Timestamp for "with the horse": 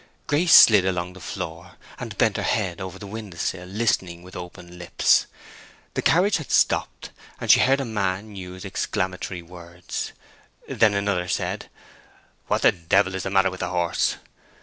13.51-14.15